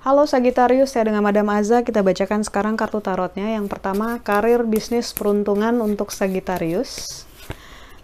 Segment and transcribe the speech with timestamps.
[0.00, 1.86] Halo Sagittarius, saya dengan Madam Aza.
[1.86, 3.54] Kita bacakan sekarang kartu tarotnya.
[3.54, 7.22] Yang pertama, karir, bisnis, peruntungan untuk Sagittarius.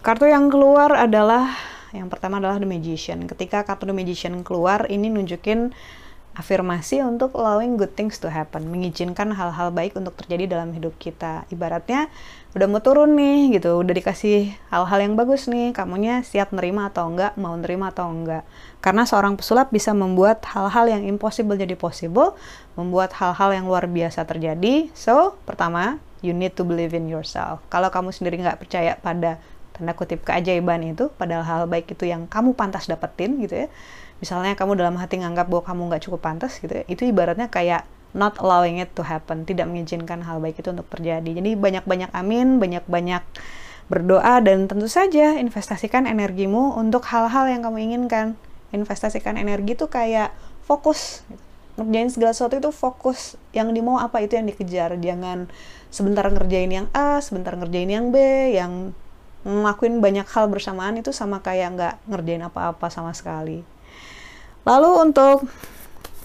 [0.06, 1.50] Kartu yang keluar adalah,
[1.90, 3.26] yang pertama adalah The Magician.
[3.26, 5.74] Ketika kartu The Magician keluar, ini nunjukin
[6.36, 11.48] afirmasi untuk allowing good things to happen, mengizinkan hal-hal baik untuk terjadi dalam hidup kita.
[11.48, 12.12] Ibaratnya
[12.52, 17.08] udah mau turun nih gitu, udah dikasih hal-hal yang bagus nih, kamunya siap nerima atau
[17.08, 18.44] enggak, mau nerima atau enggak.
[18.84, 22.36] Karena seorang pesulap bisa membuat hal-hal yang impossible jadi possible,
[22.76, 24.92] membuat hal-hal yang luar biasa terjadi.
[24.92, 27.64] So, pertama, you need to believe in yourself.
[27.72, 29.40] Kalau kamu sendiri nggak percaya pada
[29.76, 33.68] tanda kutip keajaiban itu, padahal hal baik itu yang kamu pantas dapetin gitu ya,
[34.24, 37.84] misalnya kamu dalam hati nganggap bahwa kamu nggak cukup pantas gitu ya, itu ibaratnya kayak
[38.16, 41.36] not allowing it to happen, tidak mengizinkan hal baik itu untuk terjadi.
[41.36, 43.20] Jadi banyak-banyak amin, banyak-banyak
[43.92, 48.34] berdoa dan tentu saja investasikan energimu untuk hal-hal yang kamu inginkan.
[48.72, 50.34] Investasikan energi itu kayak
[50.64, 51.22] fokus.
[51.76, 53.36] Ngerjain segala sesuatu itu fokus.
[53.52, 54.96] Yang dimau apa itu yang dikejar.
[54.98, 55.46] Jangan
[55.92, 58.16] sebentar ngerjain yang A, sebentar ngerjain yang B,
[58.56, 58.90] yang
[59.46, 63.62] ngelakuin banyak hal bersamaan itu sama kayak nggak ngerjain apa-apa sama sekali.
[64.66, 65.46] Lalu untuk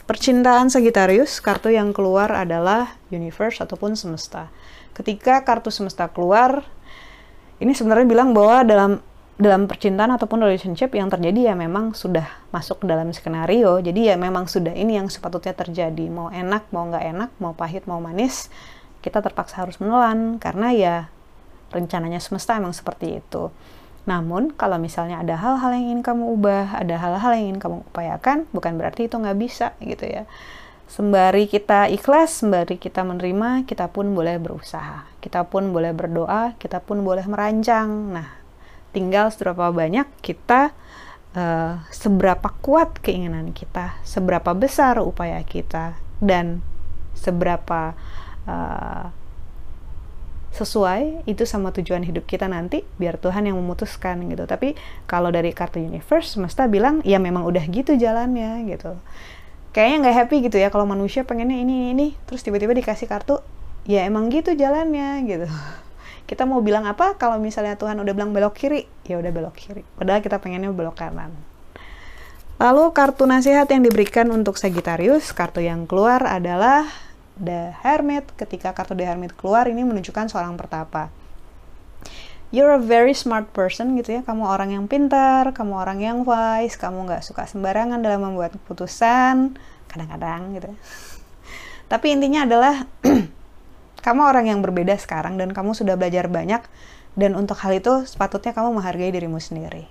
[0.09, 4.49] percintaan Sagittarius, kartu yang keluar adalah universe ataupun semesta.
[4.97, 6.65] Ketika kartu semesta keluar,
[7.61, 8.91] ini sebenarnya bilang bahwa dalam
[9.41, 13.77] dalam percintaan ataupun relationship yang terjadi ya memang sudah masuk ke dalam skenario.
[13.81, 16.05] Jadi ya memang sudah ini yang sepatutnya terjadi.
[16.09, 18.49] Mau enak, mau nggak enak, mau pahit, mau manis,
[19.01, 20.95] kita terpaksa harus menelan karena ya
[21.71, 23.49] rencananya semesta emang seperti itu.
[24.05, 28.49] Namun, kalau misalnya ada hal-hal yang ingin kamu ubah, ada hal-hal yang ingin kamu upayakan,
[28.49, 30.23] bukan berarti itu nggak bisa gitu ya.
[30.91, 35.07] Sembari kita ikhlas, sembari kita menerima, kita pun boleh berusaha.
[35.23, 38.11] Kita pun boleh berdoa, kita pun boleh merancang.
[38.11, 38.27] Nah,
[38.91, 40.75] tinggal seberapa banyak kita,
[41.37, 46.59] uh, seberapa kuat keinginan kita, seberapa besar upaya kita, dan
[47.15, 47.95] seberapa
[48.49, 49.15] uh,
[50.51, 54.43] sesuai itu sama tujuan hidup kita nanti biar Tuhan yang memutuskan gitu.
[54.43, 54.75] Tapi
[55.07, 58.99] kalau dari kartu universe semesta bilang ya memang udah gitu jalannya gitu.
[59.71, 63.39] Kayaknya nggak happy gitu ya kalau manusia pengennya ini ini terus tiba-tiba dikasih kartu
[63.87, 65.47] ya emang gitu jalannya gitu.
[66.29, 67.15] Kita mau bilang apa?
[67.15, 69.83] Kalau misalnya Tuhan udah bilang belok kiri ya udah belok kiri.
[69.99, 71.35] Padahal kita pengennya belok kanan.
[72.61, 76.87] Lalu kartu nasihat yang diberikan untuk Sagittarius kartu yang keluar adalah
[77.41, 78.29] The Hermit.
[78.37, 81.09] Ketika kartu The Hermit keluar, ini menunjukkan seorang pertapa.
[82.53, 84.21] You're a very smart person gitu ya.
[84.21, 89.57] Kamu orang yang pintar, kamu orang yang wise, kamu nggak suka sembarangan dalam membuat keputusan.
[89.89, 90.69] Kadang-kadang gitu.
[91.91, 92.85] Tapi intinya adalah
[94.05, 96.61] kamu orang yang berbeda sekarang dan kamu sudah belajar banyak
[97.15, 99.87] dan untuk hal itu sepatutnya kamu menghargai dirimu sendiri.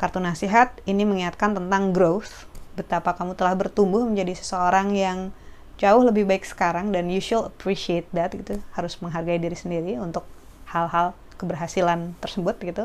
[0.00, 2.46] Kartu nasihat ini mengingatkan tentang growth,
[2.78, 5.34] betapa kamu telah bertumbuh menjadi seseorang yang
[5.78, 8.58] jauh lebih baik sekarang dan you should appreciate that gitu.
[8.74, 10.26] Harus menghargai diri sendiri untuk
[10.68, 12.84] hal-hal keberhasilan tersebut gitu.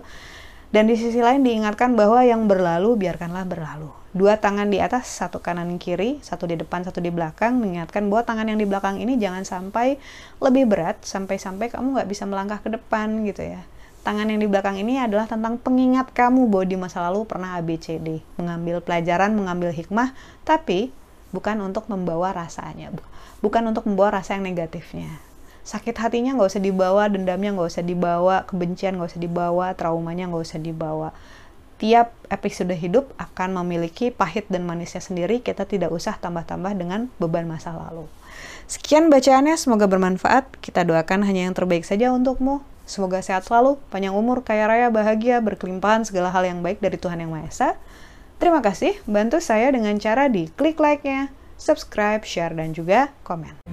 [0.73, 3.93] Dan di sisi lain diingatkan bahwa yang berlalu biarkanlah berlalu.
[4.13, 8.25] Dua tangan di atas satu kanan kiri satu di depan satu di belakang mengingatkan bahwa
[8.25, 10.01] tangan yang di belakang ini jangan sampai
[10.41, 13.61] lebih berat sampai-sampai kamu nggak bisa melangkah ke depan gitu ya.
[14.01, 18.25] Tangan yang di belakang ini adalah tentang pengingat kamu bahwa di masa lalu pernah ABCD
[18.41, 20.89] mengambil pelajaran mengambil hikmah tapi
[21.33, 22.93] bukan untuk membawa rasanya,
[23.43, 25.19] bukan untuk membawa rasa yang negatifnya.
[25.63, 30.43] Sakit hatinya nggak usah dibawa, dendamnya nggak usah dibawa, kebencian nggak usah dibawa, traumanya nggak
[30.43, 31.15] usah dibawa.
[31.81, 37.49] Tiap episode hidup akan memiliki pahit dan manisnya sendiri, kita tidak usah tambah-tambah dengan beban
[37.49, 38.07] masa lalu.
[38.67, 40.47] Sekian bacaannya, semoga bermanfaat.
[40.63, 42.63] Kita doakan hanya yang terbaik saja untukmu.
[42.83, 47.23] Semoga sehat selalu, panjang umur, kaya raya, bahagia, berkelimpahan segala hal yang baik dari Tuhan
[47.23, 47.69] Yang Maha Esa.
[48.41, 53.63] Terima kasih, bantu saya dengan cara di klik like-nya, subscribe, share, dan juga komen.